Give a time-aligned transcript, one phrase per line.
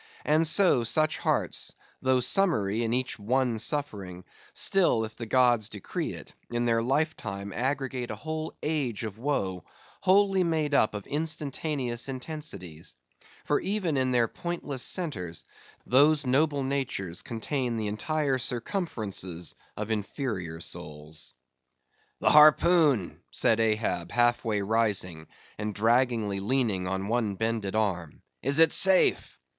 [0.25, 6.13] And so, such hearts, though summary in each one suffering; still, if the gods decree
[6.13, 9.63] it, in their life time aggregate a whole age of woe,
[10.01, 12.95] wholly made up of instantaneous intensities;
[13.45, 15.45] for even in their pointless centres,
[15.85, 21.35] those noble natures contain the entire circumferences of inferior souls.
[22.19, 25.27] "The harpoon," said Ahab, half way rising,
[25.59, 29.37] and draggingly leaning on one bended arm—"is it safe?"